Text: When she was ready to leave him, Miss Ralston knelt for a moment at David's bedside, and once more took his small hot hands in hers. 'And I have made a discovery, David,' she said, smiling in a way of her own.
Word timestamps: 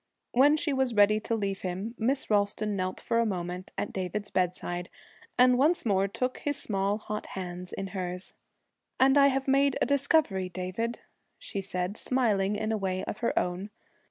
When 0.31 0.57
she 0.57 0.73
was 0.73 0.95
ready 0.95 1.19
to 1.19 1.35
leave 1.35 1.61
him, 1.61 1.93
Miss 1.95 2.27
Ralston 2.27 2.75
knelt 2.75 2.99
for 2.99 3.19
a 3.19 3.23
moment 3.27 3.69
at 3.77 3.93
David's 3.93 4.31
bedside, 4.31 4.89
and 5.37 5.59
once 5.59 5.85
more 5.85 6.07
took 6.07 6.39
his 6.39 6.57
small 6.57 6.97
hot 6.97 7.27
hands 7.37 7.71
in 7.71 7.85
hers. 7.89 8.33
'And 8.99 9.15
I 9.15 9.27
have 9.27 9.47
made 9.47 9.77
a 9.79 9.85
discovery, 9.85 10.49
David,' 10.49 11.01
she 11.37 11.61
said, 11.61 11.97
smiling 11.97 12.55
in 12.55 12.71
a 12.71 12.77
way 12.77 13.03
of 13.03 13.19
her 13.19 13.37
own. 13.37 13.69